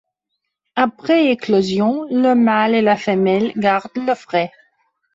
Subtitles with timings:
[0.75, 4.51] Après éclosion le mâle et la femelle gardent le frai.